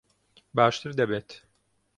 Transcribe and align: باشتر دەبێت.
باشتر 0.57 0.91
دەبێت. 0.99 1.29